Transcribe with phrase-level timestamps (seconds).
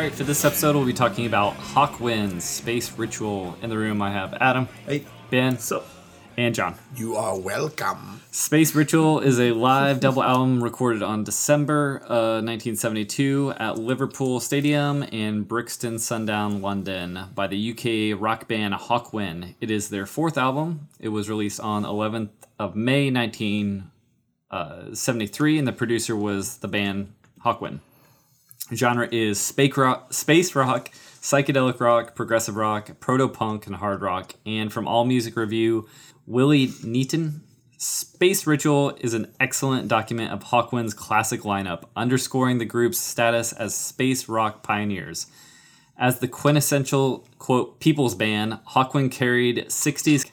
[0.00, 3.54] All right, for this episode, we'll be talking about Hawkwind's Space Ritual.
[3.60, 5.84] In the room, I have Adam, Hey, Ben, so
[6.38, 6.76] and John.
[6.96, 8.22] You are welcome.
[8.30, 15.02] Space Ritual is a live double album recorded on December uh, 1972 at Liverpool Stadium
[15.02, 19.54] in Brixton Sundown, London, by the UK rock band Hawkwind.
[19.60, 20.88] It is their fourth album.
[20.98, 27.12] It was released on 11th of May 1973, and the producer was the band
[27.44, 27.80] Hawkwind.
[28.72, 30.90] Genre is space rock, space rock,
[31.20, 34.34] psychedelic rock, progressive rock, proto punk, and hard rock.
[34.46, 35.88] And from All Music Review,
[36.26, 37.40] Wilson Neate.
[37.76, 43.74] Space Ritual is an excellent document of Hawkwind's classic lineup, underscoring the group's status as
[43.74, 45.26] space rock pioneers.
[45.96, 50.30] As the quintessential, quote, people's band, Hawkwind carried 60s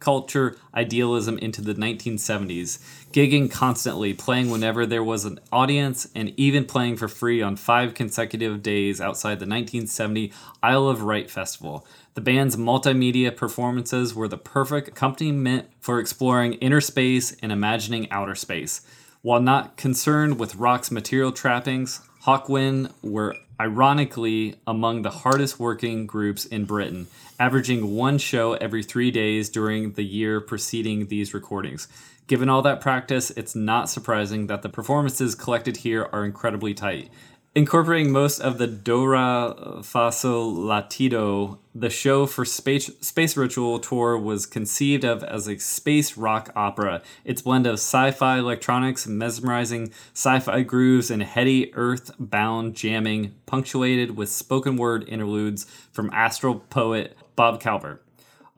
[0.00, 2.78] counterculture idealism into the 1970s,
[3.12, 7.94] gigging constantly, playing whenever there was an audience, and even playing for free on five
[7.94, 10.32] consecutive days outside the 1970
[10.62, 11.86] Isle of Wight Festival.
[12.14, 18.34] The band's multimedia performances were the perfect accompaniment for exploring inner space and imagining outer
[18.34, 18.80] space.
[19.22, 26.44] While not concerned with rock's material trappings, Hawkwind were ironically among the hardest working groups
[26.44, 27.06] in Britain,
[27.40, 31.88] averaging one show every three days during the year preceding these recordings.
[32.26, 37.08] Given all that practice, it's not surprising that the performances collected here are incredibly tight.
[37.58, 44.46] Incorporating most of the Doremi Fasol Latido, the show for Space, Space Ritual Tour was
[44.46, 47.02] conceived of as a space rock opera.
[47.24, 53.34] Its blend of sci fi electronics, mesmerizing sci fi grooves, and heady earth bound jamming,
[53.44, 58.04] punctuated with spoken word interludes from astral poet Bob Calvert.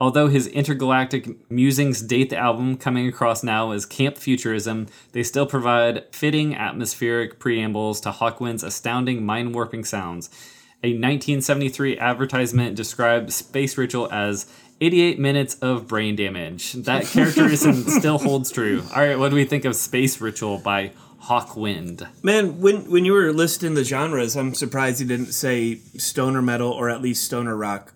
[0.00, 5.44] Although his intergalactic musings date the album, coming across now as camp futurism, they still
[5.44, 10.30] provide fitting atmospheric preambles to Hawkwind's astounding mind warping sounds.
[10.82, 14.50] A 1973 advertisement described Space Ritual as
[14.80, 16.72] 88 minutes of brain damage.
[16.72, 18.82] That characterism still holds true.
[18.94, 20.92] All right, what do we think of Space Ritual by
[21.24, 22.08] Hawkwind?
[22.24, 26.72] man, when when you were listing the genres, I'm surprised you didn't say stoner metal
[26.72, 27.92] or at least stoner rock.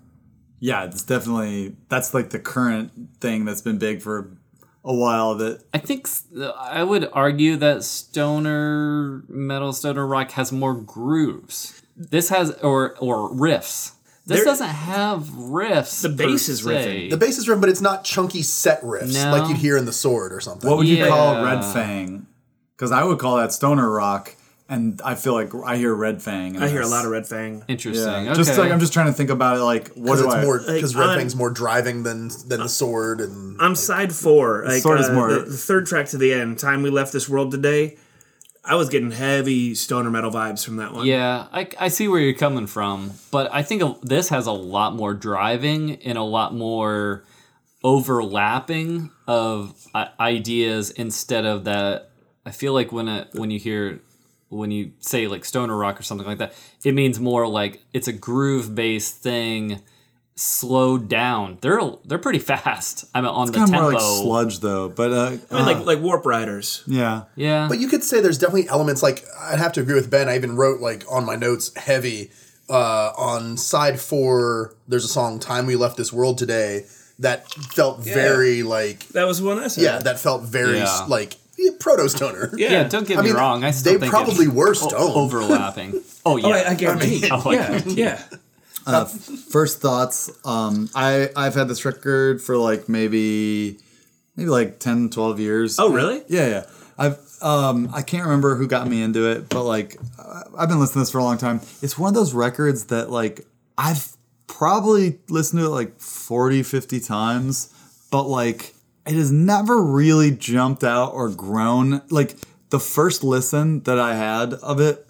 [0.64, 4.30] Yeah, it's definitely that's like the current thing that's been big for
[4.82, 5.34] a while.
[5.34, 6.08] That I think
[6.58, 11.82] I would argue that stoner metal, stoner rock has more grooves.
[11.94, 13.92] This has or or riffs.
[14.26, 16.00] This There- doesn't have riffs.
[16.00, 16.64] The bass per is se.
[16.64, 17.10] riffing.
[17.10, 19.32] The bass is written, but it's not chunky set riffs No.
[19.36, 20.66] like you'd hear in the Sword or something.
[20.70, 22.26] what would you call Red Fang?
[22.74, 24.34] Because I would call that stoner rock,
[24.68, 26.56] and I feel like I hear Red Fang.
[26.62, 27.62] I hear a lot of Red Fang.
[27.68, 28.06] Interesting.
[28.24, 28.34] Yeah, Okay.
[28.34, 29.60] just like I'm just trying to think about it.
[29.62, 30.42] Like what because do it's I?
[30.44, 34.12] more Like, because Red I'm- Fang's more driving than than the Sword and I'm side
[34.14, 34.64] four.
[34.66, 36.58] Like Sword is uh, more- the, the third track to the end.
[36.58, 37.98] Time we left this world today.
[38.66, 41.04] I was getting heavy stoner metal vibes from that one.
[41.06, 44.94] Yeah, I, I see where you're coming from, but I think this has a lot
[44.96, 47.24] more driving and a lot more
[47.82, 52.10] overlapping of uh, ideas instead of that.
[52.46, 54.00] I feel like when a, when you hear
[54.48, 56.54] when you say like stoner rock or something like that,
[56.84, 59.80] it means more like it's a groove based thing,
[60.36, 61.58] slowed down.
[61.60, 63.04] They're they're pretty fast.
[63.14, 63.82] I'm on the kind of tempo.
[63.82, 64.88] more like sludge though.
[64.88, 66.82] But uh, I mean, uh, like like Warp Riders.
[66.86, 70.10] yeah, Yeah, But you could say there's definitely elements like I'd have to agree with
[70.10, 70.28] Ben.
[70.28, 72.30] I even wrote like on my notes heavy
[72.68, 74.74] uh, on side four.
[74.88, 76.84] There's a song "Time We Left This World Today"
[77.20, 79.84] that felt very like That was one I said.
[79.84, 81.04] yeah, that felt very Yeah.
[81.08, 82.52] like yeah, proto stoner.
[82.56, 82.70] yeah.
[82.70, 82.84] yeah.
[82.88, 83.64] Don't get I me mean, wrong.
[83.64, 84.94] I still they think probably it's were o- stoned.
[85.16, 86.00] overlapping.
[86.26, 87.28] Oh yeah, Oh, I, I guarantee.
[87.30, 88.22] Oh, yeah, yeah.
[88.86, 90.30] uh, first thoughts.
[90.46, 93.76] Um, I I've had this record for like maybe
[94.34, 95.78] maybe like 10, 12 years.
[95.78, 96.22] Oh, really?
[96.28, 96.66] Yeah, yeah.
[96.96, 100.80] I've um I can't remember who got me into it, but like uh, I've been
[100.80, 101.60] listening to this for a long time.
[101.82, 103.44] It's one of those records that like
[103.76, 107.72] I've probably listened to it like 40, 50 times,
[108.10, 108.73] but like
[109.06, 112.02] it has never really jumped out or grown.
[112.10, 112.36] Like
[112.70, 115.06] the first listen that I had of it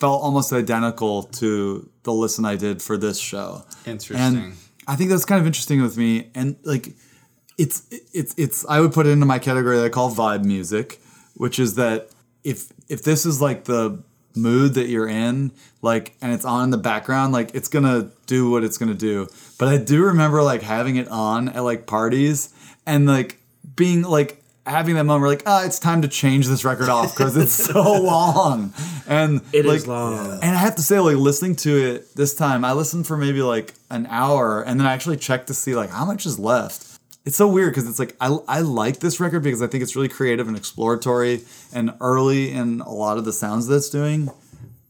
[0.00, 3.64] felt almost identical to the listen I did for this show.
[3.86, 4.36] Interesting.
[4.36, 4.52] And
[4.86, 6.30] I think that's kind of interesting with me.
[6.34, 6.94] And like,
[7.58, 11.00] it's it's it's I would put it into my category that I call vibe music,
[11.34, 12.10] which is that
[12.44, 14.02] if if this is like the
[14.36, 15.52] mood that you're in,
[15.82, 19.28] like, and it's on in the background, like it's gonna do what it's gonna do.
[19.58, 22.52] But I do remember like having it on at like parties
[22.84, 23.38] and like
[23.74, 27.14] being like having that moment where like, ah, it's time to change this record off
[27.16, 28.72] because it's so long.
[29.06, 30.40] And It like, is long.
[30.42, 33.42] and I have to say, like listening to it this time, I listened for maybe
[33.42, 36.95] like an hour, and then I actually checked to see like how much is left.
[37.26, 39.94] It's so weird because it's like I, I like this record because I think it's
[39.96, 41.40] really creative and exploratory
[41.74, 44.30] and early in a lot of the sounds that's doing.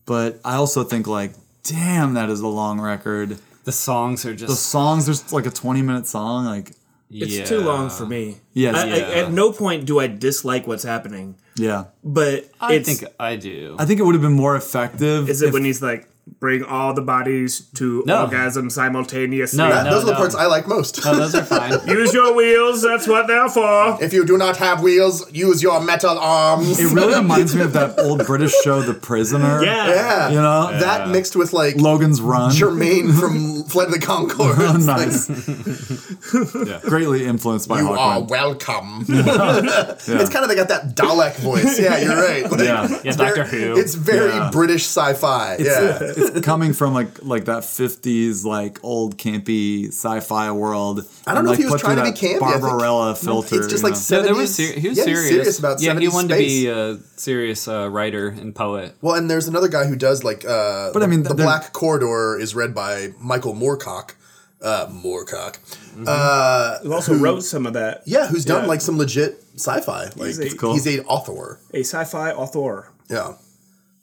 [0.04, 1.32] But I also think like,
[1.64, 3.38] damn, that is a long record.
[3.64, 6.72] the songs are just The just songs, there's like a 20 minute song, like
[7.10, 8.36] It's too long for me.
[8.52, 8.74] Yes.
[8.76, 9.24] I, I, Yeah.
[9.26, 11.84] at no point do I dislike what's happening, yeah.
[12.04, 13.76] but I it's, think I do.
[13.78, 15.28] I think it would have been more effective.
[15.30, 16.06] is it if- when he's like,
[16.40, 18.22] bring all the bodies to No.
[18.24, 19.58] orgasm simultaneously?
[19.58, 19.68] No.
[19.70, 21.02] That- those are the parts I like most.
[21.04, 21.78] no, those are fine.
[21.88, 22.82] Use your wheels.
[22.82, 23.96] That's what they're for.
[24.02, 26.78] if you do not have wheels, use your metal arms.
[26.80, 29.62] it really reminds me of that old British show, The Prisoner.
[29.64, 29.88] Yeah.
[29.88, 30.78] yeah, You know?
[30.78, 32.50] that mixed with like Logan's Run.
[32.50, 34.56] Jemaine from Flight of the Conchords.
[34.58, 35.30] Oh, nice.
[36.66, 36.80] Yeah.
[36.82, 38.28] Greatly influenced by You are Hawkwind.
[38.30, 39.04] welcome.
[39.08, 41.78] It's kind of they got that Dalek voice.
[41.78, 42.50] Yeah, you're right.
[42.50, 42.88] Like, Yeah.
[42.88, 43.76] Yeah, it's Doctor very, Who.
[43.78, 44.50] It's very Yeah.
[44.52, 45.56] British sci-fi.
[45.60, 45.98] yeah.
[46.16, 51.00] It's coming from like like that '50s like old campy sci-fi world.
[51.26, 52.42] I don't and, know like, if he was trying to be that campy.
[52.42, 53.56] I think- Barbarella filter.
[53.56, 54.16] It's just you like know?
[54.18, 54.24] No, 70s.
[54.24, 55.20] there was ser- he was yeah, serious.
[55.22, 56.62] he's serious about yeah, he wanted space.
[56.64, 58.94] to be a serious uh, writer and poet.
[59.02, 60.44] Well, and there's another guy who does like.
[60.44, 64.14] Uh, But I mean, the they're- Black Corridor is read by Michael Moorcock.
[64.62, 65.58] Uh, Moorcock.
[65.58, 66.04] Mm-hmm.
[66.06, 68.02] Uh, Who also wrote some of that.
[68.06, 68.68] yeah, who's done Yeah.
[68.68, 70.04] like some legit sci-fi.
[70.16, 70.72] Like He's a- cool.
[70.72, 71.60] he's a author.
[71.74, 72.90] A sci-fi author.
[73.10, 73.34] Yeah,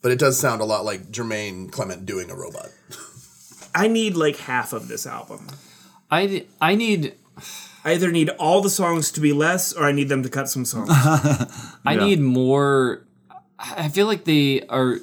[0.04, 2.68] but it does sound a lot like Jemaine Clement doing a robot.
[3.74, 5.46] I need like half of this album.
[6.10, 7.14] I, I need
[7.84, 10.48] I either need all the songs to be less, or I need them to cut
[10.50, 10.90] some songs.
[10.92, 11.48] I
[11.94, 12.04] Yeah.
[12.04, 13.06] need more.
[13.58, 14.98] I feel like they are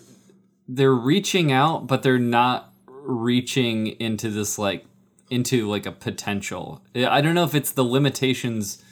[0.68, 4.86] they're reaching out, but they're not reaching into this like
[5.32, 6.84] into like a potential.
[6.96, 8.84] I don't know if it's the limitations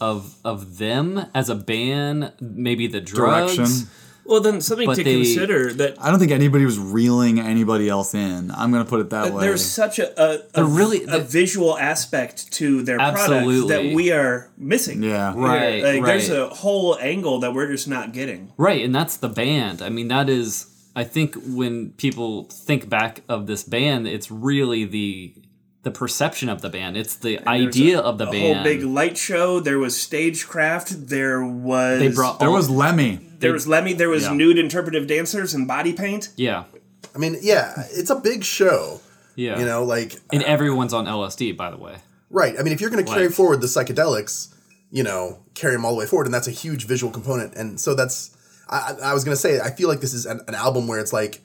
[0.00, 3.56] of of them as a band, maybe the drugs.
[3.56, 3.88] Direction.
[4.28, 7.88] Well, then something But to they- consider that I don't think anybody was reeling anybody
[7.88, 8.50] else in.
[8.50, 9.40] I'm gonna put it that way.
[9.44, 14.50] there's such a a, a, really- a visual aspect to their product that we are
[14.58, 15.02] missing.
[15.02, 15.32] yeah.
[15.36, 18.52] Right, Like there's a whole angle that we're just not getting.
[18.56, 19.82] Right, and that's the band.
[19.82, 20.66] I mean, that is.
[20.94, 25.34] I think when people think back of this band, it's really the
[25.82, 26.96] the perception of the band.
[26.96, 28.54] It's the There's idea a- of the a band.
[28.56, 29.60] whole big light show.
[29.60, 31.08] There was stagecraft.
[31.08, 33.20] There was They brought There all- was Lemmy.
[33.40, 33.92] There was Lemmy.
[33.92, 34.32] There was Yeah.
[34.34, 36.30] nude interpretive dancers and body paint.
[36.36, 36.64] yeah,
[37.14, 39.00] I mean, yeah, it's a big show.
[39.34, 39.58] yeah.
[39.58, 41.96] You know, like and uh, everyone's on LSD, by the way.
[42.30, 42.54] right.
[42.58, 44.48] I mean, if you're going to carry Like- forward the psychedelics,
[44.90, 47.54] you know, carry them all the way forward, and that's a huge visual component.
[47.54, 48.30] And so that's.
[48.68, 50.88] I, I I was going to say, I feel like this is an, an album
[50.88, 51.40] where it's like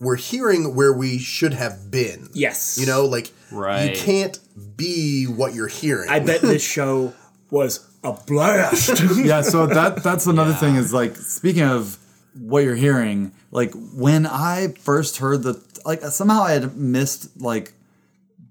[0.00, 2.28] we're hearing where we should have been.
[2.32, 3.90] Yes, You know, like Right.
[3.90, 4.38] you can't
[4.76, 6.08] be what you're hearing.
[6.10, 7.12] I bet this show
[7.50, 9.00] was a blast.
[9.16, 11.98] yeah, so that that's another thing is like speaking of
[12.34, 17.72] what you're hearing, like when I first heard the like somehow I had missed like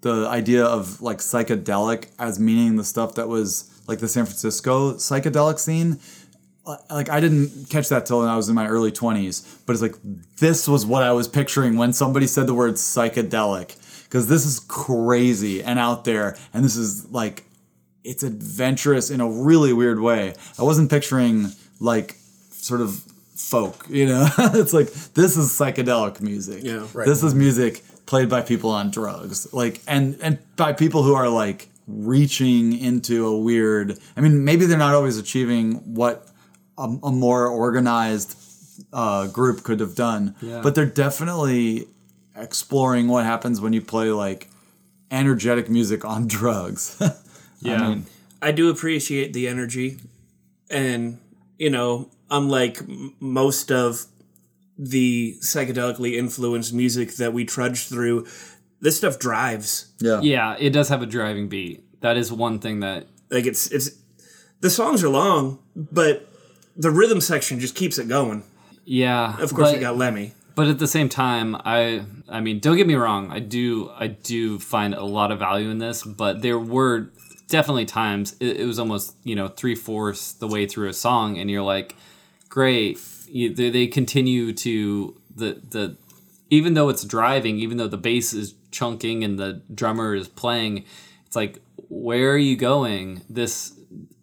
[0.01, 4.93] the idea of like psychedelic as meaning the stuff that was like the San Francisco
[4.93, 5.99] psychedelic scene.
[6.65, 9.81] Uh, like I didn't catch that till I was in my early 20s, but it's
[9.81, 9.95] like
[10.37, 14.59] this was what I was picturing when somebody said the word psychedelic because this is
[14.59, 17.45] crazy and out there and this is like
[18.03, 20.33] it's adventurous in a really weird way.
[20.59, 21.47] I wasn't picturing
[21.79, 22.15] like
[22.51, 23.03] sort of
[23.35, 24.27] folk, you know.
[24.37, 26.63] it's like this is psychedelic music.
[26.63, 26.87] Yeah.
[26.93, 27.07] Right.
[27.07, 29.51] This is music played by people on drugs.
[29.53, 34.65] Like and and by people who are like reaching into a weird I mean maybe
[34.65, 36.27] they're not always achieving what
[36.77, 38.37] a, a more organized
[38.93, 40.61] uh, group could have done, Yeah.
[40.63, 41.87] but they're definitely
[42.35, 44.47] exploring what happens when you play like
[45.11, 46.97] energetic music on drugs.
[47.61, 47.89] Yeah.
[47.89, 48.05] mean-
[48.41, 49.99] I do appreciate the energy,
[50.69, 51.19] and
[51.59, 54.05] you know, unlike m- most of
[54.77, 58.25] the psychedelically influenced music that we trudge through,
[58.79, 59.91] this stuff drives.
[59.99, 60.21] yeah.
[60.21, 61.83] yeah, it does have a driving beat.
[62.01, 63.91] That is one thing that Like it's it's
[64.61, 66.27] the songs are long, but
[66.75, 68.43] the rhythm section just keeps it going.
[68.85, 69.35] Yeah.
[69.39, 70.33] Of course, but, you got Lemmy.
[70.55, 74.07] but at the same time, I I mean, don't get me wrong, I do I
[74.07, 77.11] do find a lot of value in this, but there were
[77.51, 81.37] definitely times it, it was almost you know three fourths the way through a song,
[81.37, 81.95] and you're like,
[82.49, 85.97] great, you, they, they continue to the the
[86.49, 90.85] even though it's driving, even though the bass is chunking and the drummer is playing,
[91.25, 93.21] it's like, where are you going?
[93.29, 93.73] This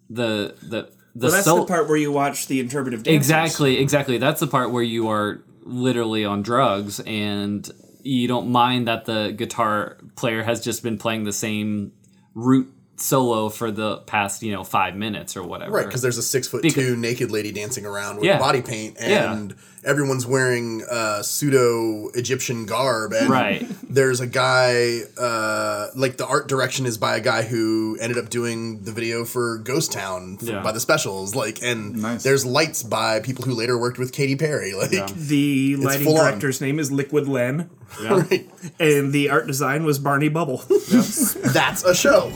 [0.09, 3.15] the the the Well, that's sol- the part where you watch the interpretive dancers.
[3.15, 4.17] Exactly, exactly.
[4.17, 7.69] That's the part where you are literally on drugs and
[8.01, 11.91] you don't mind that the guitar player has just been playing the same
[12.33, 15.71] root solo for the past, you know, five minutes or whatever.
[15.71, 18.37] Right, because there's a six foot Because- two naked lady dancing around with Yeah.
[18.39, 19.31] body paint, Yeah.
[19.33, 23.13] and everyone's wearing uh, pseudo Egyptian garb.
[23.13, 23.65] And Right.
[23.89, 28.29] there's a guy, uh, like the art direction is by a guy who ended up
[28.29, 30.61] doing the video for Ghost Town f- Yeah.
[30.61, 31.33] by the specials.
[31.35, 32.23] Like, and Nice.
[32.23, 34.73] there's lights by people who later worked with Katy Perry.
[34.79, 36.25] Like, The lighting full on.
[36.25, 37.69] director's name is Liquid Len,
[38.03, 38.49] right.
[38.79, 40.63] and the art design was Barney Bubble.
[40.69, 42.31] that's a show.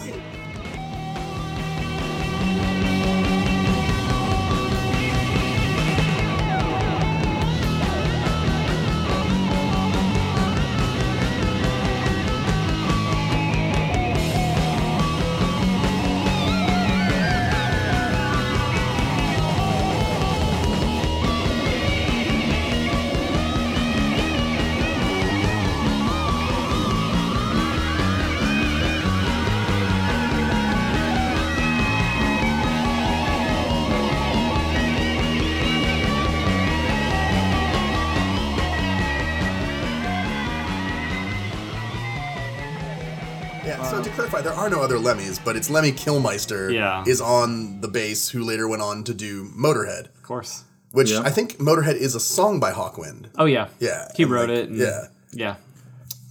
[44.33, 47.03] Clarify, there are no other Lemmys, but it's Lemmy Kilmister Yeah.
[47.05, 50.63] is on the bass, who later went on to do Motorhead, of course.
[50.91, 51.21] which Yeah.
[51.23, 53.27] I think Motorhead is a song by Hawkwind.
[53.37, 53.67] Oh yeah.
[53.79, 54.69] Yeah, He and, wrote like, it.
[54.69, 55.01] and- yeah.
[55.33, 55.55] Yeah.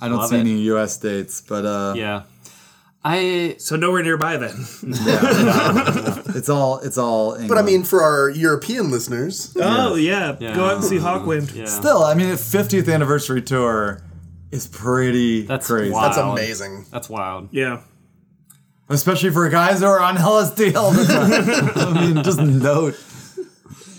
[0.01, 0.41] I don't Love see it.
[0.41, 0.97] any U.S.
[0.97, 2.23] dates, but uh, Yeah.
[3.05, 4.67] I so nowhere nearby then.
[4.87, 7.33] yeah, it's all it's all.
[7.33, 7.49] England.
[7.51, 10.37] But I mean, for our European listeners, Oh yeah.
[10.41, 10.55] Yeah.
[10.57, 11.55] go out and see Hawkwind.
[11.55, 11.65] yeah.
[11.67, 14.03] still, I mean, a 50th anniversary tour
[14.53, 16.13] is pretty That's crazy, wild.
[16.13, 16.85] that's amazing.
[16.93, 17.49] That's wild.
[17.53, 17.81] Yeah.
[18.89, 21.97] Especially for guys who are on LSD all the time.
[21.97, 22.95] I mean, just note.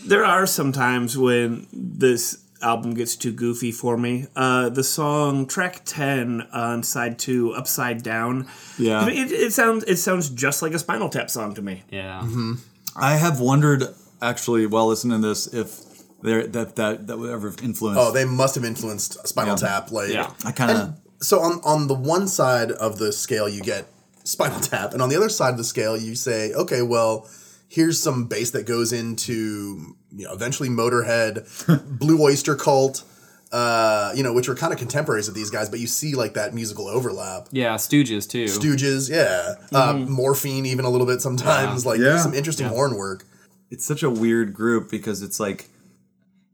[0.05, 4.27] There are some times when this album gets too goofy for me.
[4.35, 8.47] Uh, the song track ten on side two, Upside Down.
[8.77, 8.99] Yeah.
[8.99, 11.83] I mean, it, it sounds it sounds just like a Spinal Tap song to me.
[11.89, 12.21] Yeah.
[12.23, 12.53] Mm-hmm.
[12.95, 13.83] I have wondered
[14.21, 15.79] actually while listening to this if
[16.21, 17.97] there that that that would ever influence.
[17.99, 19.67] Oh, they must have influenced Spinal Yeah.
[19.67, 19.91] Tap.
[19.91, 20.31] Like, Yeah.
[20.45, 23.87] I kind of so on on the one side of the scale, you get
[24.23, 27.29] Spinal Tap, and on the other side of the scale, you say, okay, well,
[27.67, 31.45] here's some bass that goes into you know eventually Motorhead,
[31.99, 33.03] Blue Oyster Cult.
[33.51, 36.33] Uh, you know, which were kind of contemporaries of these guys, but you see like
[36.33, 37.47] that musical overlap.
[37.51, 37.75] Yeah.
[37.75, 38.45] Stooges too.
[38.45, 41.85] Stooges, yeah, uh, morphine, even a little bit sometimes.
[41.85, 42.17] Like Yeah.
[42.17, 43.25] some interesting horn work.
[43.69, 45.69] it's such a weird group because it's like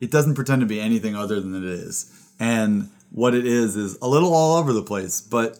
[0.02, 3.98] it doesn't pretend to be anything other than it is, and what it is is
[4.02, 5.22] a little all over the place.
[5.22, 5.58] But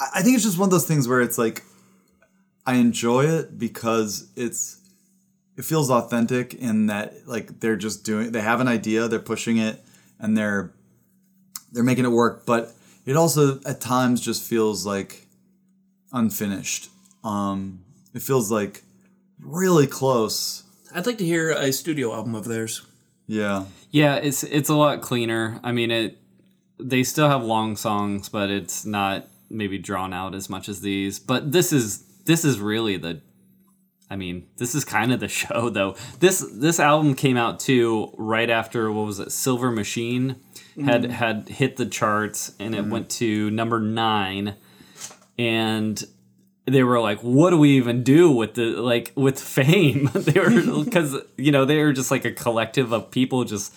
[0.00, 1.62] I I think it's just one of those things where it's like
[2.66, 4.78] I enjoy it because it's
[5.56, 9.56] it feels authentic in that like they're just doing they have an idea they're pushing
[9.58, 9.82] it
[10.18, 10.72] and they're
[11.72, 12.74] they're making it work but
[13.04, 15.26] it also at times just feels like
[16.12, 16.90] unfinished
[17.24, 17.80] um
[18.14, 18.82] it feels like
[19.40, 20.62] really close
[20.94, 22.82] I'd like to hear a studio album of theirs.
[23.26, 25.60] yeah Yeah, it's it's a lot cleaner.
[25.62, 26.18] I mean, it
[26.78, 31.18] they still have long songs, but it's not maybe drawn out as much as these.
[31.18, 33.20] But this is this is really the
[34.08, 35.96] I mean, this is kind of the show though.
[36.20, 39.32] This this album came out too right after what was it?
[39.32, 40.36] Silver Machine
[40.84, 41.10] had mm-hmm.
[41.10, 42.90] had hit the charts and it mm-hmm.
[42.90, 44.54] went to number 9
[45.38, 46.04] and
[46.66, 50.50] they were like, "What do we even do with the like with fame?" they were
[50.84, 53.72] because you know they were just like a collective of people just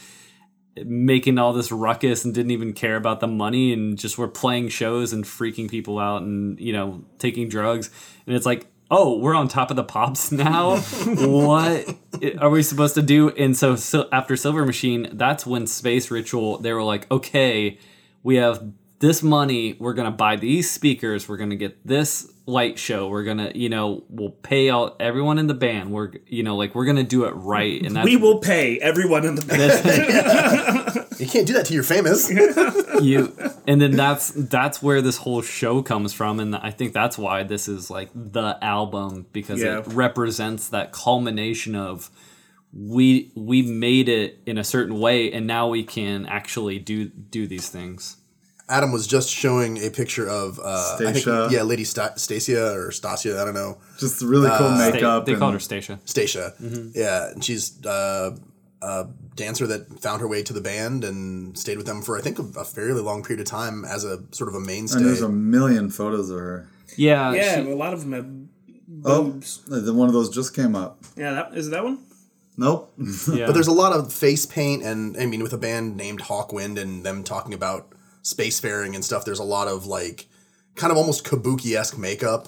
[0.85, 4.69] making all this ruckus and didn't even care about the money and just were playing
[4.69, 7.89] shows and freaking people out and you know taking drugs.
[8.25, 10.77] And it's like oh we're on top of the pops now?
[10.77, 11.95] What
[12.39, 13.29] are we supposed to do?
[13.29, 17.77] And so, so after silver machine that's when space ritual they were like okay
[18.23, 23.07] we have this money we're gonna buy these speakers we're gonna get this light show
[23.07, 26.75] we're gonna you know we'll pay out everyone in the band we're you know like
[26.75, 31.05] we're gonna do it right and that's We will pay everyone in the band.
[31.19, 32.29] You can't do that till you're famous.
[33.01, 33.33] you
[33.67, 37.43] and then that's that's where this whole show comes from and i think that's why
[37.43, 39.79] this is like the album because Yeah.
[39.79, 42.09] it represents that culmination of
[42.73, 47.47] we we made it in a certain way, and now we can actually do do
[47.47, 48.17] these things.
[48.69, 51.47] Adam was just showing a picture of uh, I think, Stacia.
[51.51, 55.25] yeah, Lady Sta- Stacia or Stasia, I don't know, Just really cool Sta- makeup.
[55.25, 55.99] they and- called her Stacia.
[56.05, 56.53] Stacia.
[56.93, 58.37] Yeah, and she's uh,
[58.81, 62.21] a dancer that found her way to the band and stayed with them for I
[62.21, 64.97] think a, a fairly long period of time as a sort of a mainstay.
[64.99, 66.67] And there's a million photos of her.
[66.95, 68.27] Yeah, Yeah, she- a lot of them have
[69.05, 69.61] Oh, boobs.
[69.67, 70.99] the one of those just came up.
[71.15, 71.99] Yeah, that is it that one.
[72.57, 72.91] Nope.
[73.31, 73.45] yeah.
[73.45, 76.77] But there's a lot of face paint, and I mean, with a band named Hawkwind
[76.79, 80.27] and them talking about spacefaring and stuff, there's a lot of like
[80.75, 82.47] kind of almost kabuki esque makeup.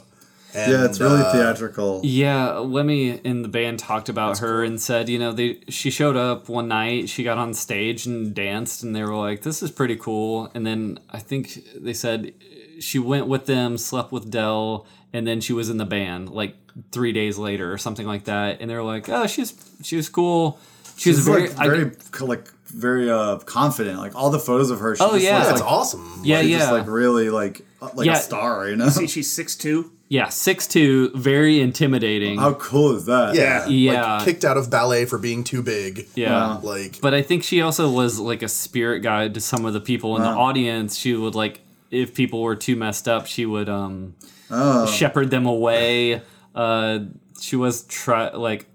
[0.54, 2.02] And, yeah, it's really uh, theatrical.
[2.04, 6.18] Yeah, Lemmy in the band talked about her and said, you know, they she showed
[6.18, 9.72] up one night, she got on stage and danced, and they were like, "This is
[9.72, 12.34] pretty cool." And then I think they said
[12.82, 16.58] she went with them, slept with Dell, and then she was in the band like
[16.92, 18.60] three days later or something like that.
[18.60, 20.60] And they were like, "Oh, she's she was cool."
[20.98, 24.00] She was She's very, like very co- like very uh confident.
[24.00, 24.96] Like all the photos of her.
[24.96, 25.36] She Oh, just yeah.
[25.38, 26.22] looks That's like, awesome.
[26.24, 27.62] yeah, she's yeah, just like really like
[27.96, 28.14] like Yeah.
[28.18, 28.68] a star.
[28.70, 28.90] You know.
[28.90, 29.92] See, she's six two.
[30.10, 32.38] yeah, six two, very intimidating.
[32.40, 33.36] How cool is that?
[33.36, 34.16] Yeah, Yeah.
[34.18, 36.08] Like kicked out of ballet for being too big.
[36.16, 36.32] yeah.
[36.32, 36.60] Wow.
[36.64, 39.82] Like, But I think she also was like a spirit guide to some of the
[39.82, 40.98] people in the audience.
[40.98, 41.62] She would like
[41.92, 44.16] if people were too messed up, she would um
[44.50, 44.86] Oh.
[44.86, 46.22] shepherd them away.
[46.54, 47.00] Uh
[47.40, 48.68] she was try like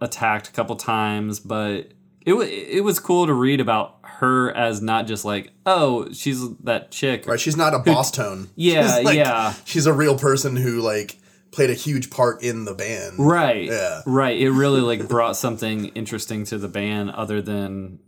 [0.00, 1.88] attacked a couple times, but
[2.26, 6.46] it wa it was cool to read about her as not just like, oh, she's
[6.64, 7.26] that chick.
[7.26, 7.40] right?
[7.40, 8.48] She's not a boss tone.
[8.56, 9.54] Yeah, She's like- yeah.
[9.64, 11.16] She's a real person who like
[11.52, 13.14] played a huge part in the band.
[13.18, 13.64] Right.
[13.66, 14.02] Yeah.
[14.06, 14.38] Right.
[14.38, 18.00] It really like brought something interesting to the band other than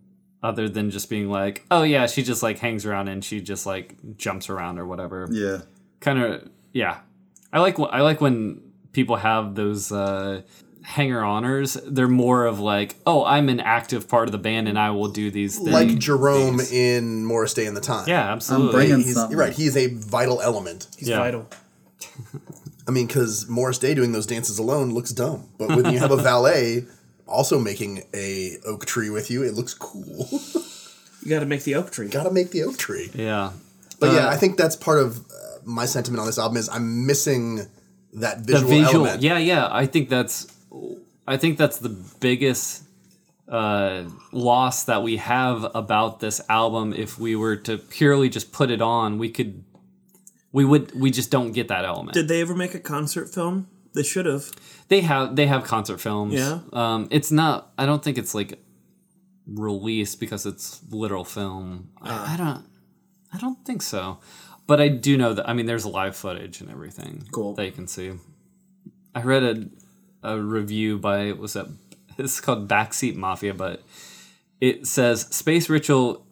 [0.42, 3.66] other than just being like, oh yeah, she just like hangs around and she just
[3.66, 5.28] like jumps around or whatever.
[5.30, 5.58] Yeah.
[6.00, 6.98] Kind of yeah.
[7.52, 8.60] I like I like when
[8.92, 10.42] people have those uh
[10.82, 11.75] hanger honors.
[11.87, 15.08] They're more of like, oh, I'm an active part of the band and I will
[15.08, 15.70] do these things.
[15.70, 18.08] Like Jerome in Morris Day in the Time.
[18.08, 18.73] yeah, absolutely.
[18.73, 19.32] bringing- He's, something.
[19.36, 19.52] you're right.
[19.52, 20.88] He's a vital element.
[20.97, 21.19] He's Yeah.
[21.19, 21.47] vital.
[22.86, 26.10] I mean, because Morris Day doing those dances alone looks dumb, but when you have
[26.10, 26.86] a valet
[27.26, 30.28] also making a oak tree with you, it looks cool.
[31.21, 32.08] You got to make the oak tree.
[32.08, 33.10] Gotta make the oak tree.
[33.12, 33.50] yeah.
[33.99, 35.23] But yeah, Uh, I think that's part of uh,
[35.64, 37.67] my sentiment on this album is I'm missing
[38.14, 39.23] that the visual, visual element.
[39.23, 40.47] yeah yeah i think that's
[41.26, 41.88] i think that's the
[42.21, 42.84] biggest
[43.49, 48.71] uh, loss that we have about this album if we were to purely just put
[48.71, 49.64] it on we could
[50.52, 53.67] we would we just don't get that element Did they ever make a concert film?
[53.95, 54.50] They should have.
[54.88, 56.60] they have they have concert films Yeah?
[56.75, 58.58] um it's not i don't think it's like
[59.47, 62.64] released because it's literal film I, I don't
[63.32, 64.19] i don't think so
[64.67, 67.54] but i do know that i mean there's live footage and everything Cool.
[67.54, 68.12] that you can see
[69.14, 69.69] i read a,
[70.23, 71.67] a review by what's that
[72.19, 73.83] it's called backseat mafia but
[74.61, 76.25] it says space ritual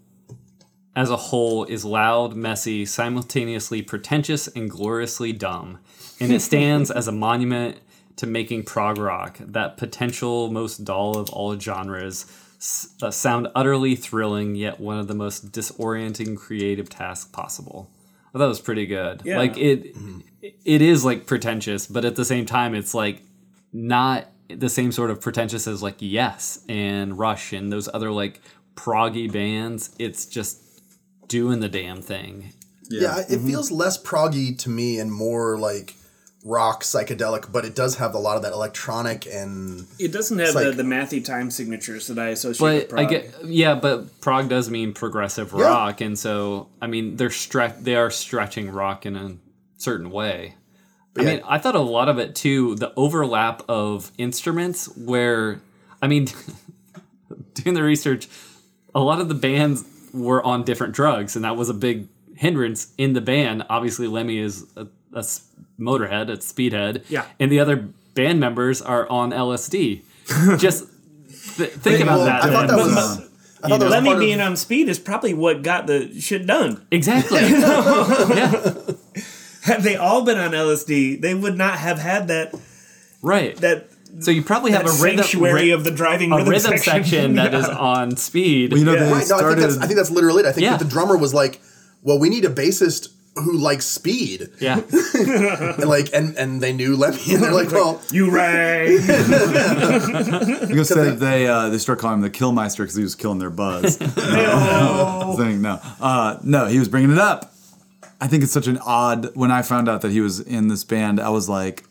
[0.97, 5.79] as a whole is loud, messy, simultaneously pretentious, and gloriously dumb.
[6.19, 7.77] And it stands as a monument
[8.17, 12.25] to making prog rock, that potential most dull of all genres,
[12.57, 17.91] s- uh, sound utterly thrilling, yet one of the most disorienting creative tasks possible.
[18.33, 19.21] Well, that was pretty good.
[19.23, 19.37] Yeah.
[19.37, 19.95] Like it,
[20.65, 23.23] it is like pretentious, but at the same time, it's like
[23.73, 28.41] not the same sort of pretentious as like Yes and Rush and those other like
[28.77, 29.95] proggy bands.
[29.99, 30.63] It's just
[31.29, 32.53] doing the damn thing.
[32.89, 33.47] Yeah, it Mm-hmm.
[33.49, 35.95] feels less proggy to me and more like
[36.45, 40.55] rock psychedelic, but it does have a lot of that electronic and It doesn't have
[40.55, 43.11] like- the, the mathy time signatures that I associate with But I prog.
[43.11, 45.65] get yeah, but prog does mean progressive Yeah.
[45.65, 49.37] rock, and so I mean they're stre- they are stretching rock in a
[49.79, 50.55] certain way.
[51.19, 51.29] I yeah.
[51.37, 52.75] mean, I thought a lot of it too.
[52.77, 55.61] The overlap of instruments, where
[56.03, 56.29] I mean,
[57.55, 58.29] doing the research,
[58.95, 62.93] a lot of the bands were on different drugs, and that was a big hindrance
[62.99, 63.65] in the band.
[63.71, 64.87] Obviously, Lemmy is a
[65.79, 67.25] motorhead, a speedhead, Yeah.
[67.41, 67.77] and the other
[68.15, 70.03] band members are on LSD.
[70.59, 70.87] Just
[71.57, 72.45] th- think about Well, that.
[72.45, 73.19] I thought that was.
[73.63, 76.19] I thought that was Lemmy part of- being on speed is probably what got the
[76.21, 76.87] shit done.
[76.91, 77.41] exactly.
[77.41, 78.75] yeah,
[79.67, 82.55] Had they all been on LSD, they would not have had that
[83.21, 83.55] right.
[83.59, 83.89] that
[84.21, 87.35] so you probably have a rhythm, sanctuary ri- of the driving a rhythm, rhythm section
[87.35, 88.71] that is on speed.
[88.73, 89.05] Well, you know, Yeah.
[89.05, 89.59] they Right, no, I think, started.
[89.63, 90.47] that's, I think that's literally it.
[90.47, 90.71] I think Yeah.
[90.77, 91.61] that the drummer was like,
[92.03, 94.81] "Well, we need a bassist who likes speed," yeah,
[95.15, 98.89] and like, and and they knew Lemmy, and they're like, "Well, you right.
[98.89, 103.51] you gonna they uh, they start calling him the Killmeister because he was killing their
[103.51, 103.97] buzz.
[105.37, 107.53] Saying no, uh, no, he was bringing it up.
[108.21, 109.35] I think it's such an odd.
[109.37, 111.85] When I found out that he was in this band, I was like,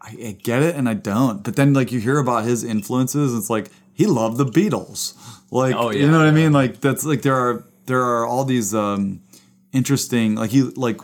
[0.00, 1.42] I, I get it and I don't.
[1.42, 5.14] But then like you hear about his influences, it's like he loved the Beatles.
[5.50, 6.52] Like Oh, you know what I mean?
[6.52, 9.20] Like that's like there are there are all these um
[9.72, 11.00] interesting like he like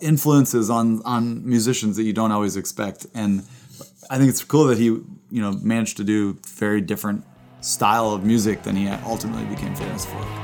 [0.00, 3.44] influences on on musicians that you don't always expect and
[4.08, 7.24] I think it's cool that he you know managed to do very different
[7.60, 10.43] style of music than he ultimately became famous for.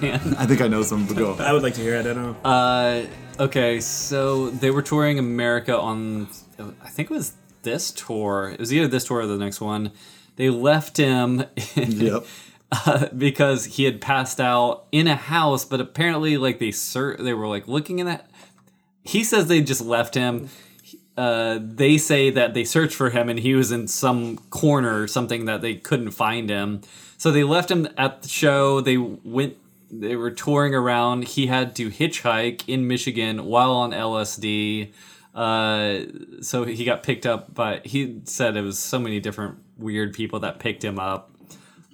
[0.00, 0.36] Got out of the band?
[0.38, 1.34] I think I know some, but go.
[1.38, 2.00] I would like to hear it.
[2.06, 2.48] I don't know.
[2.50, 3.06] Uh,
[3.42, 6.28] okay, so they were touring America on,
[6.82, 8.50] I think it was this tour.
[8.50, 9.92] It was either this tour or the next one.
[10.36, 11.44] They left him
[11.76, 12.24] Yep.
[12.72, 17.34] uh, because he had passed out in a house, but apparently, like they ser- they
[17.34, 18.30] were like looking in that.
[19.02, 20.50] He says they just left him.
[21.16, 25.08] Uh, they say that they searched for him and he was in some corner or
[25.08, 26.82] something that they couldn't find him.
[27.16, 28.80] So they left him at the show.
[28.80, 29.56] They went.
[29.90, 31.24] They were touring around.
[31.24, 34.92] He had to hitchhike in Michigan while on LSD.
[35.34, 36.00] Uh,
[36.42, 37.80] so he got picked up by.
[37.84, 41.30] He said it was so many different weird people that picked him up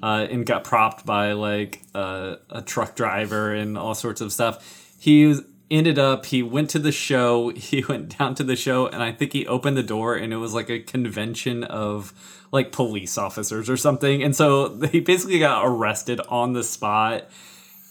[0.03, 4.95] uh, and got propped by like uh, a truck driver and all sorts of stuff.
[4.99, 7.51] He was, ended up he went to the show.
[7.55, 10.37] He went down to the show, and I think he opened the door, and it
[10.37, 12.13] was like a convention of
[12.53, 14.23] like police officers or something.
[14.23, 17.29] And so he basically got arrested on the spot.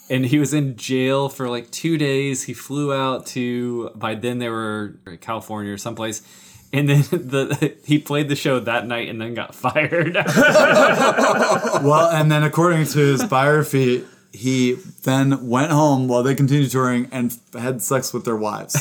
[0.10, 2.44] And he was in jail for like two days.
[2.44, 6.22] He flew out to by then they were in California or someplace,
[6.74, 10.16] and then the he played the show that night and then got fired.
[11.84, 17.08] Well, and then according to his biography, he then went home while they continued touring
[17.12, 18.74] and had sex with their wives.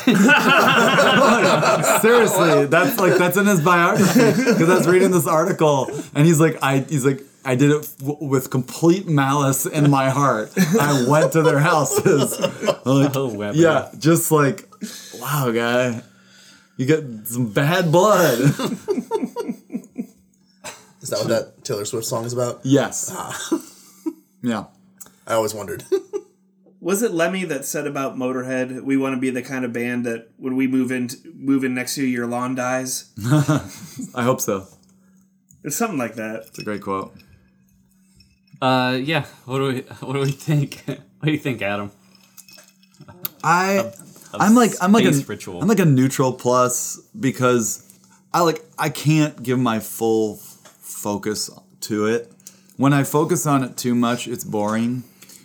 [2.01, 6.41] Seriously, that's like that's in his biography because I was reading this article and he's
[6.41, 7.23] like, I he's like.
[7.45, 10.53] I did it w- with complete malice in my heart.
[10.57, 12.39] I went to their houses.
[12.85, 13.57] Like, Oh, Weber.
[13.57, 14.69] yeah, just like,
[15.21, 16.03] wow, guy,
[16.77, 18.39] you got some bad blood.
[21.01, 22.61] Is that what that Taylor Swift song is about?
[22.65, 23.11] yes.
[23.13, 23.61] Ah.
[24.45, 24.65] Yeah.
[25.25, 25.85] I always wondered.
[26.81, 30.05] Was it Lemmy that said about Motorhead, "We want to be the kind of band
[30.05, 33.11] that when we move in, move in next to you, your lawn dies"?
[34.17, 34.67] I hope so.
[35.63, 36.47] It's something like that.
[36.49, 37.15] It's a great quote.
[38.63, 39.25] Uh, yeah.
[39.45, 40.85] What do we What do we think?
[41.19, 41.93] What do you think, Adam?
[43.45, 43.93] I
[44.35, 45.63] I'm like I'm like a ritual.
[45.63, 47.97] am like a neutral plus because
[48.35, 51.49] I like I can't give my full focus
[51.83, 52.33] to it.
[52.77, 55.05] When I focus on it too much, it's boring.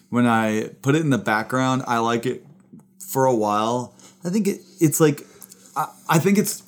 [0.09, 2.43] When I put it in the background, I like it
[2.99, 3.93] for a while.
[4.23, 5.21] I think it it's like
[5.75, 6.63] I, I think it's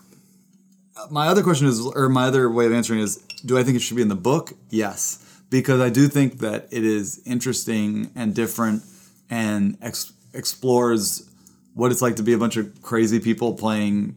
[1.09, 3.81] my other question is or my other way of answering is do I think it
[3.81, 4.53] should be in the book?
[4.69, 8.83] Yes, because I do think that it is interesting and different
[9.29, 11.29] and ex- explores
[11.73, 14.15] what it's like to be a bunch of crazy people playing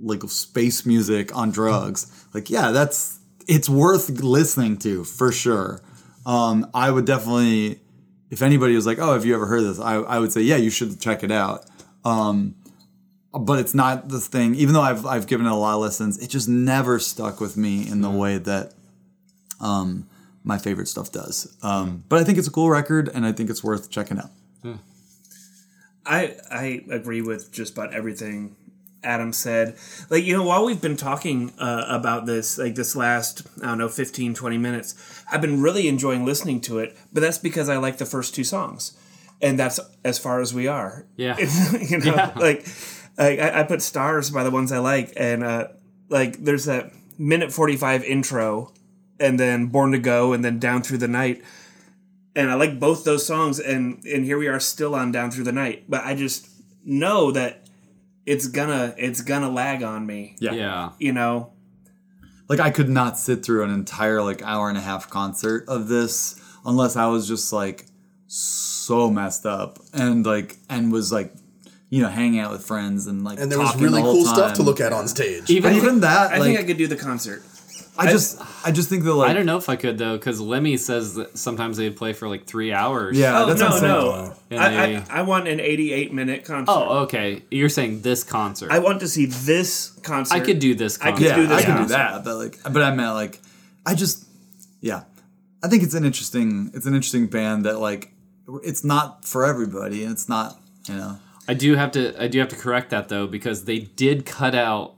[0.00, 2.26] like space music on drugs.
[2.34, 5.80] Like, yeah, that's it's worth listening to for sure.
[6.26, 7.80] Um, I would definitely,
[8.30, 10.56] if anybody was like, "Oh, have you ever heard this?" I, I would say, "Yeah,
[10.56, 11.64] you should check it out."
[12.04, 12.54] Um,
[13.32, 14.54] but it's not the thing.
[14.54, 17.56] Even though I've I've given it a lot of listens, it just never stuck with
[17.56, 18.74] me in the way that
[19.60, 20.06] um,
[20.48, 21.56] my favorite stuff does.
[21.62, 24.30] Um, but I think it's a cool record, and I think it's worth checking out.
[26.06, 28.56] I I agree with just about everything
[29.04, 29.76] Adam said.
[30.10, 33.78] Like, you know, while we've been talking uh, about this, like this last, I don't
[33.78, 37.76] know, 15, 20 minutes, I've been really enjoying listening to it, but that's because I
[37.76, 38.96] like the first two songs.
[39.40, 41.06] And that's as far as we are.
[41.16, 41.38] Yeah.
[41.80, 42.32] you know, Yeah.
[42.36, 42.66] like,
[43.18, 45.12] like I, I put stars by the ones I like.
[45.16, 45.68] And, uh,
[46.08, 48.72] like, there's that minute 45 intro,
[49.20, 51.42] and then Born to Go, and then Down Through the Night
[52.38, 55.44] and I like both those songs and and here we are still on down through
[55.44, 56.48] the night but I just
[56.84, 57.68] know that
[58.24, 60.52] it's gonna it's gonna lag on me Yeah.
[60.52, 60.90] yeah.
[60.98, 61.52] you know
[62.48, 65.88] like I could not sit through an entire like hour and a half concert of
[65.88, 67.86] this unless I was just like
[68.28, 71.34] so messed up and like and was like
[71.90, 74.26] you know, hanging out with friends and like And there was really the whole cool
[74.26, 75.48] stuff to look at on stage.
[75.48, 77.42] Even Even that, I like, think I could do the concert.
[77.98, 80.40] I just, I just think that like, I don't know if I could though, because
[80.40, 83.18] Lemmy says that sometimes they'd play for like three hours.
[83.18, 84.34] yeah, Oh that's no, what no!
[84.50, 86.70] And I, they- I, I want an 88 minute concert.
[86.72, 87.42] Oh, okay.
[87.50, 88.70] You're saying this concert.
[88.70, 90.34] I want to see this concert.
[90.34, 92.58] I could do this I could Yeah, do this I can do that, but like,
[92.62, 93.40] but I meant like,
[93.84, 94.24] I just,
[94.80, 95.02] yeah,
[95.64, 98.12] I think it's an interesting, it's an interesting band that like,
[98.62, 102.38] it's not for everybody, and it's not, you know, I do have to I do
[102.40, 104.94] have to correct that though because they did cut out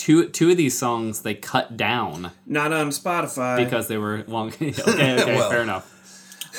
[0.00, 3.56] two two of these songs they cut down Not on Spotify.
[3.62, 4.48] because they were long.
[4.62, 5.50] okay, okay, Well.
[5.50, 5.86] fair enough.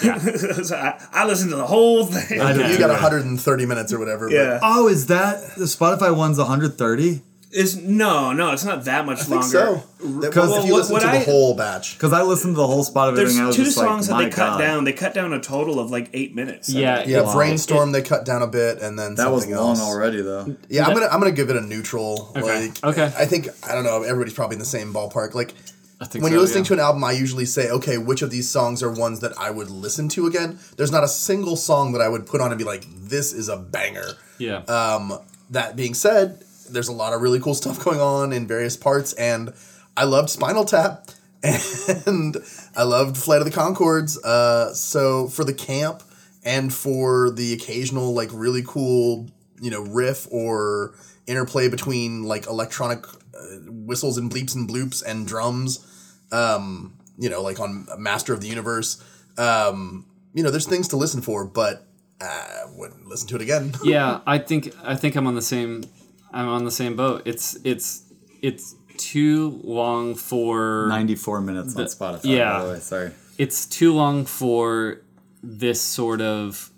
[0.01, 2.39] So I, I listened to the whole thing.
[2.39, 3.01] I don't you got that.
[3.01, 4.27] 130 minutes or whatever.
[4.29, 4.59] but- yeah.
[4.63, 7.21] Oh, is that the Spotify one's 130?
[7.51, 9.47] Is no, no, it's not that much I think longer.
[9.49, 9.83] so.
[10.21, 12.55] That- Because- if you Well, listen what to the I- whole batch, Because I listened
[12.55, 13.37] to the whole Spotify There's thing.
[13.39, 14.83] and I was two just songs like, that my they cut down.
[14.85, 16.69] They cut down a total of like eight minutes.
[16.69, 17.33] Yeah, yeah, Wow.
[17.33, 19.81] brainstorm they cut down a bit, and then That was something long else.
[19.81, 20.55] already, though.
[20.69, 22.31] Yeah, I'm gonna I'm gonna give it a neutral.
[22.37, 22.67] Okay.
[22.67, 23.11] Like, Okay.
[23.17, 24.03] I think I don't know.
[24.03, 25.35] Everybody's probably in the same ballpark.
[25.35, 25.53] Like
[25.99, 26.67] when so, you're listening yeah.
[26.69, 29.51] to an album, I usually say, okay, which of these songs are ones that I
[29.51, 30.57] would listen to again?
[30.77, 33.49] There's not a single song that I would put on and be like, this is
[33.49, 34.13] a banger.
[34.39, 34.59] yeah.
[34.69, 35.19] Um,
[35.51, 39.13] that being said, there's a lot of really cool stuff going on in various parts,
[39.13, 39.53] and
[39.95, 41.09] I loved Spinal Tap,
[41.43, 42.37] and
[42.75, 44.17] I loved Flight of the Conchords.
[44.23, 46.03] Uh, so for the camp
[46.43, 49.29] and for the occasional like really cool,
[49.59, 50.95] you know, riff or
[51.27, 55.85] interplay between like electronic uh, whistles and bleeps and bloops and drums,
[56.31, 59.03] um, you know, like on Master of the Universe.
[59.37, 61.85] Um, you know, there's things to listen for, but
[62.21, 63.73] I wouldn't listen to it again.
[63.83, 65.83] yeah, I think I think I'm on the same
[66.31, 67.23] I'm on the same boat.
[67.25, 72.53] It's it's it's too long for 94 minutes on Spotify, yeah.
[72.53, 72.79] by the way.
[72.79, 73.11] Sorry.
[73.37, 75.01] it's too long for
[75.43, 76.71] this sort of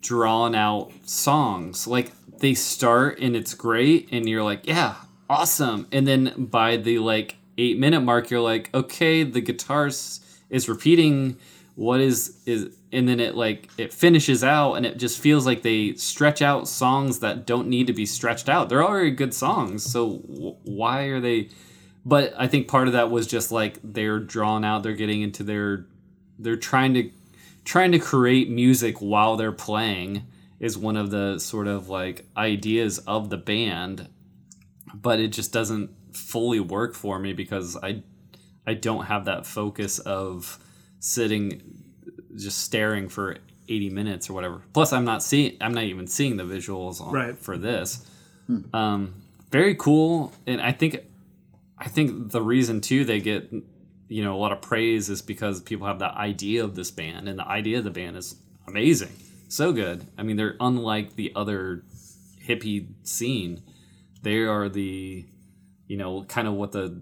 [0.00, 1.86] drawn out songs.
[1.86, 4.94] Like they start and it's great and you're like, yeah,
[5.28, 5.88] awesome.
[5.92, 11.36] And then by the like 8 minute mark you're like, okay, the guitar is repeating
[11.74, 15.62] what is is and then it like it finishes out and it just feels like
[15.62, 18.68] they stretch out songs that don't need to be stretched out.
[18.68, 19.82] They're already good songs.
[19.84, 20.18] So
[20.64, 21.48] why are they
[22.06, 25.42] but I think part of that was just like they're drawn out, they're getting into
[25.42, 25.86] their
[26.38, 27.10] they're trying to
[27.64, 30.24] trying to create music while they're playing
[30.60, 34.08] is one of the sort of like ideas of the band
[34.94, 38.02] but it just doesn't fully work for me because I
[38.66, 40.58] I don't have that focus of
[41.04, 41.60] sitting
[42.34, 43.36] just staring for
[43.68, 44.62] 80 minutes or whatever.
[44.72, 47.38] Plus I'm not seeing I'm not even seeing the visuals on Right.
[47.38, 48.04] for this.
[48.72, 49.14] Um
[49.50, 51.00] very cool and I think
[51.78, 53.52] I think the reason too they get
[54.08, 57.28] you know a lot of praise is because people have the idea of this band
[57.28, 58.36] and the idea of the band is
[58.66, 59.12] amazing
[59.48, 61.82] so good i mean they're unlike the other
[62.46, 63.62] hippie scene
[64.22, 65.24] they are the
[65.86, 66.98] you know kind of what the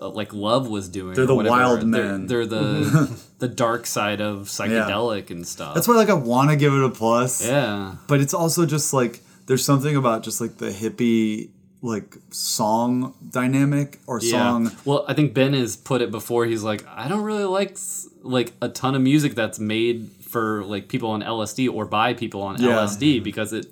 [0.00, 1.54] uh, like love was doing They're the whatever.
[1.56, 2.26] wild They're- men.
[2.26, 6.56] they're, the the dark side of psychedelic and stuff That's why, like, I want to
[6.56, 7.46] give it a plus.
[7.46, 11.50] yeah But it's also just like, there's something about just like the hippie,
[11.82, 14.70] like, song dynamic or song.
[14.84, 16.46] Well, I think Ben has put it before.
[16.46, 17.76] He's like, I don't really like
[18.22, 22.40] like a ton of music that's made for like people on LSD or by people
[22.42, 22.68] on Yeah.
[22.68, 23.66] LSD because it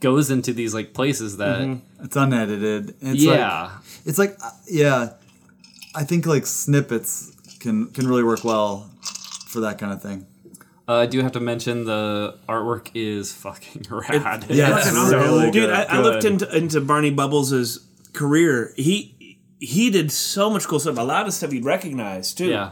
[0.00, 2.94] goes into these like places that It's unedited.
[3.00, 3.62] It's yeah.
[3.64, 3.72] Like,
[4.06, 5.12] it's like, uh, yeah,
[5.94, 8.90] I think like snippets can can really work well
[9.46, 10.26] for that kind of thing.
[10.88, 14.46] uh, I do have to mention the artwork is fucking rad.
[14.48, 15.70] yeah, It's it's so really Dude, good.
[15.70, 17.78] I, I looked into into Barney Bubbles'
[18.12, 18.72] career.
[18.76, 20.96] He he did so much cool stuff.
[20.98, 22.46] A lot of stuff you'd recognize too.
[22.48, 22.70] yeah.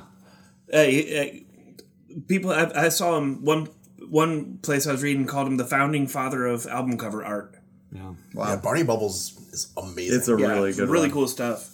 [0.72, 3.68] Uh, he- uh, people, I, I saw him one
[4.08, 7.54] one place I was reading called him the founding father of album cover art.
[7.92, 8.12] Yeah.
[8.34, 10.16] Yeah, Barney Bubbles is amazing.
[10.18, 11.12] It's a Yeah, really good, really one.
[11.14, 11.70] cool stuff.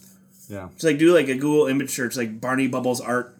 [0.48, 0.68] Yeah.
[0.74, 3.36] Just like do like a Google image search, like Barney Bubbles art.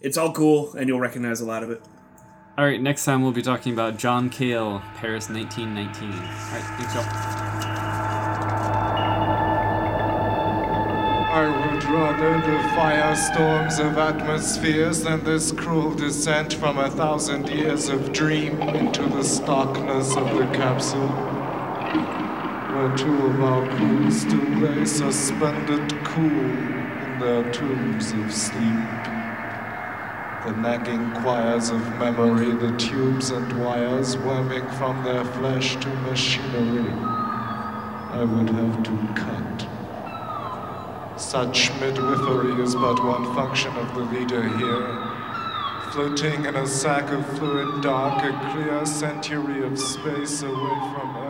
[0.00, 1.80] It's all cool, and you'll recognize a lot of it.
[2.58, 6.10] All right, next time we'll be talking about John Cale, Paris 1919.
[6.12, 7.53] All right, thanks y'all.
[11.34, 17.88] I would rather the firestorms of atmospheres than this cruel descent from a thousand years
[17.88, 21.08] of dream into the starkness of the capsule.
[22.70, 29.02] Where two of our crew still lay suspended cool in their tombs of sleep.
[30.46, 36.92] The nagging choirs of memory, the tubes and wires worming from their flesh to machinery.
[36.92, 39.63] I would have to cut.
[41.24, 44.86] Such midwifery is but one function of the leader here.
[45.90, 51.23] Floating in a sack of fluid dark, a clear century of space away from Earth.